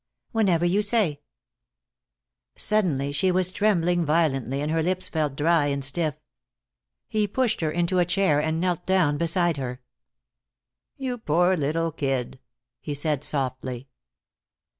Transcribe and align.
"Whenever 0.31 0.65
you 0.65 0.81
say." 0.81 1.19
Suddenly 2.55 3.11
she 3.11 3.29
was 3.29 3.51
trembling 3.51 4.03
violently, 4.03 4.59
and 4.59 4.71
her 4.71 4.81
lips 4.81 5.07
felt 5.07 5.35
dry 5.35 5.67
and 5.67 5.85
stiff. 5.85 6.15
He 7.07 7.27
pushed 7.27 7.61
her 7.61 7.69
into 7.69 7.99
a 7.99 8.05
chair, 8.05 8.39
and 8.41 8.59
knelt 8.59 8.87
down 8.87 9.19
beside 9.19 9.57
her. 9.57 9.79
"You 10.97 11.19
poor 11.19 11.55
little 11.55 11.91
kid," 11.91 12.39
he 12.79 12.95
said, 12.95 13.23
softly. 13.23 13.89